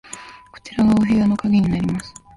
[0.51, 2.11] こちらがお部屋の鍵になります。